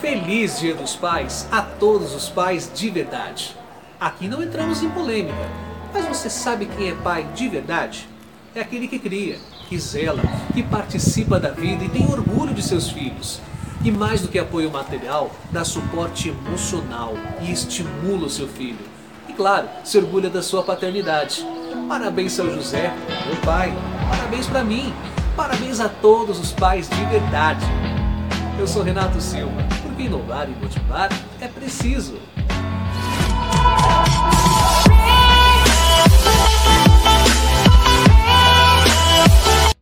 Feliz 0.00 0.58
Dia 0.58 0.74
dos 0.74 0.96
Pais 0.96 1.46
a 1.52 1.60
todos 1.60 2.14
os 2.14 2.30
pais 2.30 2.70
de 2.74 2.88
verdade. 2.88 3.54
Aqui 4.00 4.28
não 4.28 4.42
entramos 4.42 4.82
em 4.82 4.88
polêmica, 4.88 5.36
mas 5.92 6.06
você 6.06 6.30
sabe 6.30 6.64
quem 6.64 6.88
é 6.88 6.94
pai 6.94 7.24
de 7.34 7.46
verdade? 7.50 8.08
É 8.54 8.62
aquele 8.62 8.88
que 8.88 8.98
cria, 8.98 9.36
que 9.68 9.78
zela, 9.78 10.22
que 10.54 10.62
participa 10.62 11.38
da 11.38 11.50
vida 11.50 11.84
e 11.84 11.88
tem 11.90 12.10
orgulho 12.10 12.54
de 12.54 12.62
seus 12.62 12.88
filhos. 12.88 13.42
E 13.84 13.90
mais 13.90 14.22
do 14.22 14.28
que 14.28 14.38
apoio 14.38 14.70
material, 14.70 15.30
dá 15.50 15.66
suporte 15.66 16.30
emocional 16.30 17.12
e 17.42 17.52
estimula 17.52 18.24
o 18.24 18.30
seu 18.30 18.48
filho. 18.48 18.80
E 19.28 19.34
claro, 19.34 19.68
se 19.84 19.98
orgulha 19.98 20.30
da 20.30 20.42
sua 20.42 20.62
paternidade. 20.62 21.46
Parabéns, 21.86 22.32
São 22.32 22.50
José, 22.50 22.90
meu 23.26 23.36
pai. 23.42 23.70
Parabéns 24.08 24.46
para 24.46 24.64
mim. 24.64 24.94
Parabéns 25.36 25.78
a 25.78 25.90
todos 25.90 26.40
os 26.40 26.52
pais 26.52 26.88
de 26.88 27.04
verdade. 27.04 27.66
Eu 28.58 28.66
sou 28.66 28.82
Renato 28.82 29.20
Silva, 29.22 29.62
inovar 30.06 30.48
e 30.48 30.62
motivar 30.62 31.08
é 31.40 31.48
preciso. 31.48 32.18